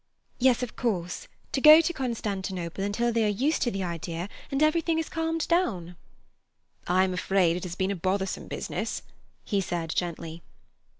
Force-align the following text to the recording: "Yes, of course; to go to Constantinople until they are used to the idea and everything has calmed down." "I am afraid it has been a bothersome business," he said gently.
"Yes, 0.39 0.63
of 0.63 0.75
course; 0.75 1.27
to 1.51 1.61
go 1.61 1.79
to 1.79 1.93
Constantinople 1.93 2.83
until 2.83 3.13
they 3.13 3.23
are 3.23 3.27
used 3.27 3.61
to 3.61 3.69
the 3.69 3.83
idea 3.83 4.29
and 4.49 4.63
everything 4.63 4.97
has 4.97 5.09
calmed 5.09 5.47
down." 5.47 5.95
"I 6.87 7.03
am 7.03 7.13
afraid 7.13 7.55
it 7.55 7.63
has 7.65 7.75
been 7.75 7.91
a 7.91 7.95
bothersome 7.95 8.47
business," 8.47 9.03
he 9.43 9.61
said 9.61 9.91
gently. 9.91 10.41